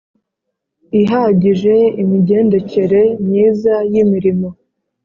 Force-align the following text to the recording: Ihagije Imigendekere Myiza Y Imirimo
Ihagije 1.01 1.75
Imigendekere 2.01 3.01
Myiza 3.23 3.75
Y 3.91 3.95
Imirimo 4.03 4.49